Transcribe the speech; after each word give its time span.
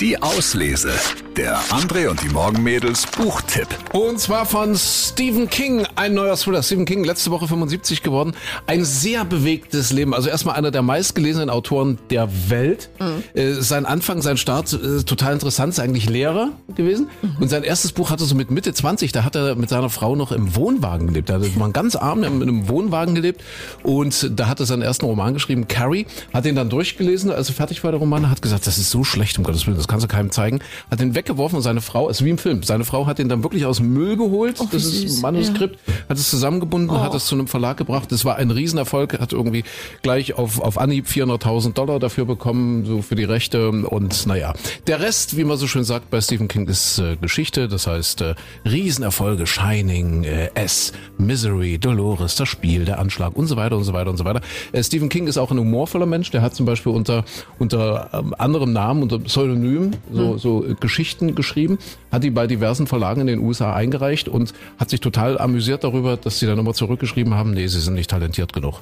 Die 0.00 0.22
Auslese. 0.22 0.92
Der 1.36 1.58
André 1.70 2.08
und 2.08 2.22
die 2.22 2.28
Morgenmädels 2.30 3.06
Buchtipp. 3.06 3.68
Und 3.92 4.18
zwar 4.18 4.46
von 4.46 4.74
Stephen 4.74 5.48
King, 5.48 5.86
ein 5.94 6.14
neuer 6.14 6.36
Thriller. 6.36 6.62
Stephen 6.62 6.86
King, 6.86 7.04
letzte 7.04 7.30
Woche 7.30 7.46
75 7.46 8.02
geworden. 8.02 8.32
Ein 8.66 8.84
sehr 8.84 9.26
bewegtes 9.26 9.92
Leben. 9.92 10.14
Also 10.14 10.30
erstmal 10.30 10.56
einer 10.56 10.70
der 10.70 10.80
meistgelesenen 10.82 11.50
Autoren 11.50 11.98
der 12.08 12.28
Welt. 12.48 12.88
Mhm. 12.98 13.38
Äh, 13.38 13.52
sein 13.60 13.84
Anfang, 13.84 14.22
sein 14.22 14.38
Start, 14.38 14.72
äh, 14.72 15.02
total 15.02 15.34
interessant. 15.34 15.74
Ist 15.74 15.80
eigentlich 15.80 16.08
Lehrer 16.08 16.50
gewesen. 16.74 17.08
Mhm. 17.20 17.36
Und 17.38 17.48
sein 17.48 17.62
erstes 17.62 17.92
Buch 17.92 18.10
hatte 18.10 18.24
so 18.24 18.34
mit 18.34 18.50
Mitte 18.50 18.72
20, 18.72 19.12
da 19.12 19.24
hat 19.24 19.36
er 19.36 19.54
mit 19.54 19.68
seiner 19.68 19.90
Frau 19.90 20.16
noch 20.16 20.32
im 20.32 20.56
Wohnwagen 20.56 21.08
gelebt. 21.08 21.28
Da 21.28 21.40
war 21.56 21.70
ganz 21.70 21.94
arm, 21.94 22.24
in 22.24 22.42
einem 22.42 22.68
Wohnwagen 22.68 23.14
gelebt. 23.14 23.42
Und 23.82 24.30
da 24.34 24.48
hat 24.48 24.60
er 24.60 24.66
seinen 24.66 24.82
ersten 24.82 25.04
Roman 25.04 25.34
geschrieben, 25.34 25.68
Carrie. 25.68 26.06
Hat 26.32 26.46
ihn 26.46 26.56
dann 26.56 26.70
durchgelesen, 26.70 27.30
als 27.30 27.50
er 27.50 27.54
fertig 27.54 27.84
war, 27.84 27.92
der 27.92 28.00
Roman. 28.00 28.30
Hat 28.30 28.40
gesagt, 28.40 28.66
das 28.66 28.78
ist 28.78 28.90
so 28.90 29.04
schlecht, 29.04 29.38
um 29.38 29.44
Gottes 29.44 29.66
Willen, 29.66 29.76
das 29.76 29.89
kannst 29.90 30.04
du 30.04 30.08
keinem 30.08 30.30
zeigen. 30.30 30.60
Hat 30.90 31.00
ihn 31.00 31.14
weggeworfen 31.14 31.56
und 31.56 31.62
seine 31.62 31.80
Frau, 31.80 32.08
ist 32.08 32.24
wie 32.24 32.30
im 32.30 32.38
Film, 32.38 32.62
seine 32.62 32.84
Frau 32.84 33.06
hat 33.06 33.18
ihn 33.18 33.28
dann 33.28 33.42
wirklich 33.42 33.66
aus 33.66 33.78
dem 33.78 33.92
Müll 33.92 34.16
geholt. 34.16 34.56
Oh, 34.60 34.68
das 34.70 34.84
ist 34.84 35.20
Manuskript, 35.20 35.78
ja. 35.86 35.94
hat 36.08 36.16
es 36.16 36.30
zusammengebunden, 36.30 36.96
oh. 36.96 37.00
hat 37.00 37.12
es 37.14 37.26
zu 37.26 37.34
einem 37.34 37.48
Verlag 37.48 37.76
gebracht. 37.76 38.12
Das 38.12 38.24
war 38.24 38.36
ein 38.36 38.50
Riesenerfolg, 38.50 39.18
hat 39.18 39.32
irgendwie 39.32 39.64
gleich 40.02 40.34
auf, 40.34 40.60
auf 40.60 40.78
Anhieb 40.78 41.06
400.000 41.06 41.74
Dollar 41.74 41.98
dafür 41.98 42.24
bekommen, 42.24 42.86
so 42.86 43.02
für 43.02 43.16
die 43.16 43.24
Rechte. 43.24 43.70
Und 43.70 44.26
naja, 44.26 44.54
der 44.86 45.00
Rest, 45.00 45.36
wie 45.36 45.44
man 45.44 45.56
so 45.56 45.66
schön 45.66 45.84
sagt 45.84 46.10
bei 46.10 46.20
Stephen 46.20 46.46
King, 46.46 46.68
ist 46.68 46.98
äh, 46.98 47.16
Geschichte. 47.16 47.66
Das 47.66 47.86
heißt, 47.86 48.20
äh, 48.20 48.34
Riesenerfolge, 48.64 49.46
Shining, 49.46 50.22
äh, 50.22 50.50
S, 50.54 50.92
Misery, 51.18 51.78
Dolores, 51.78 52.36
das 52.36 52.48
Spiel, 52.48 52.84
der 52.84 53.00
Anschlag 53.00 53.34
und 53.34 53.48
so 53.48 53.56
weiter 53.56 53.76
und 53.76 53.84
so 53.84 53.92
weiter 53.92 54.10
und 54.10 54.16
so 54.16 54.24
weiter. 54.24 54.40
Äh, 54.70 54.84
Stephen 54.84 55.08
King 55.08 55.26
ist 55.26 55.36
auch 55.36 55.50
ein 55.50 55.58
humorvoller 55.58 56.06
Mensch. 56.06 56.30
Der 56.30 56.42
hat 56.42 56.54
zum 56.54 56.66
Beispiel 56.66 56.92
unter, 56.92 57.24
unter 57.58 58.10
ähm, 58.12 58.34
anderem 58.38 58.72
Namen, 58.72 59.02
unter 59.02 59.18
Pseudonym 59.18 59.79
so, 60.12 60.32
hm. 60.32 60.38
so 60.38 60.66
Geschichten 60.78 61.34
geschrieben, 61.34 61.78
hat 62.12 62.24
die 62.24 62.30
bei 62.30 62.46
diversen 62.46 62.86
Verlagen 62.86 63.22
in 63.22 63.26
den 63.26 63.40
USA 63.40 63.74
eingereicht 63.74 64.28
und 64.28 64.52
hat 64.78 64.90
sich 64.90 65.00
total 65.00 65.38
amüsiert 65.38 65.84
darüber, 65.84 66.16
dass 66.16 66.38
sie 66.38 66.46
dann 66.46 66.58
immer 66.58 66.74
zurückgeschrieben 66.74 67.34
haben, 67.34 67.52
nee, 67.52 67.66
sie 67.66 67.80
sind 67.80 67.94
nicht 67.94 68.10
talentiert 68.10 68.52
genug. 68.52 68.80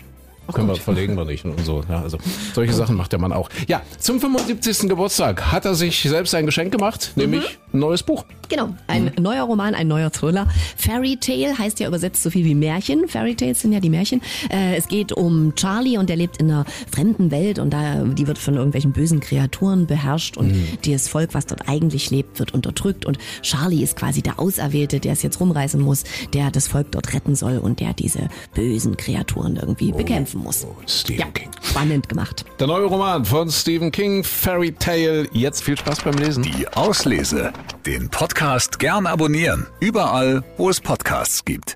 Oh 0.48 0.52
Können 0.52 0.68
wir, 0.68 0.77
verlegen 0.77 1.14
wir 1.14 1.27
nicht 1.27 1.44
und 1.44 1.62
so. 1.62 1.84
Ja, 1.90 2.00
also 2.00 2.16
solche 2.55 2.72
Sachen 2.72 2.96
macht 2.96 3.12
der 3.12 3.18
Mann 3.18 3.34
auch. 3.34 3.50
Ja, 3.66 3.82
zum 3.98 4.18
75. 4.18 4.88
Geburtstag 4.88 5.52
hat 5.52 5.66
er 5.66 5.74
sich 5.74 6.00
selbst 6.00 6.34
ein 6.34 6.46
Geschenk 6.46 6.72
gemacht, 6.72 7.12
mhm. 7.14 7.22
nämlich 7.22 7.58
ein 7.67 7.67
neues 7.72 8.02
Buch. 8.02 8.24
Genau, 8.48 8.70
ein 8.86 9.12
mhm. 9.16 9.22
neuer 9.22 9.44
Roman, 9.44 9.74
ein 9.74 9.88
neuer 9.88 10.11
Thriller. 10.11 10.48
Fairy 10.77 11.19
Tale 11.20 11.58
heißt 11.58 11.80
ja 11.80 11.88
übersetzt 11.88 12.22
so 12.22 12.30
viel 12.30 12.44
wie 12.44 12.55
Märchen. 12.55 13.08
Fairy 13.08 13.34
Tales 13.34 13.61
sind 13.61 13.72
ja 13.72 13.80
die 13.80 13.91
Märchen. 13.91 14.22
Äh, 14.50 14.77
es 14.77 14.88
geht 14.88 15.12
um 15.12 15.55
Charlie 15.55 15.98
und 15.98 16.08
der 16.08 16.16
lebt 16.16 16.39
in 16.39 16.50
einer 16.50 16.64
fremden 16.91 17.30
Welt 17.30 17.58
und 17.58 17.70
da 17.70 18.05
die 18.05 18.27
wird 18.27 18.39
von 18.39 18.55
irgendwelchen 18.55 18.92
bösen 18.92 19.20
Kreaturen 19.20 19.86
beherrscht 19.86 20.36
und 20.36 20.52
mhm. 20.52 20.66
das 20.86 21.08
Volk, 21.08 21.34
was 21.34 21.46
dort 21.46 21.69
eigentlich 21.69 22.11
lebt, 22.11 22.39
wird 22.39 22.55
unterdrückt 22.55 23.05
und 23.05 23.19
Charlie 23.42 23.83
ist 23.83 23.96
quasi 23.96 24.22
der 24.22 24.39
Auserwählte, 24.39 25.00
der 25.00 25.12
es 25.12 25.22
jetzt 25.22 25.41
rumreißen 25.41 25.80
muss, 25.80 26.05
der 26.33 26.50
das 26.50 26.69
Volk 26.69 26.92
dort 26.92 27.12
retten 27.12 27.34
soll 27.34 27.58
und 27.58 27.80
der 27.80 27.92
diese 27.92 28.28
bösen 28.55 28.96
Kreaturen 28.96 29.56
irgendwie 29.56 29.92
oh. 29.92 29.96
bekämpfen 29.96 30.42
muss. 30.42 30.64
Oh, 30.64 30.74
Stephen 30.86 31.20
ja, 31.20 31.27
King. 31.33 31.50
Spannend 31.62 32.08
gemacht. 32.08 32.44
Der 32.58 32.66
neue 32.66 32.86
Roman 32.86 33.24
von 33.24 33.50
Stephen 33.50 33.92
King, 33.92 34.24
Fairy 34.24 34.72
Tale. 34.72 35.28
Jetzt 35.33 35.62
viel 35.62 35.77
Spaß 35.77 36.02
beim 36.02 36.16
Lesen. 36.16 36.42
Die 36.42 36.66
Auslese. 36.69 37.52
Den 37.89 38.11
Podcast 38.11 38.78
gern 38.78 39.06
abonnieren. 39.06 39.67
Überall, 39.81 40.44
wo 40.58 40.69
es 40.69 40.78
Podcasts 40.78 41.42
gibt. 41.47 41.75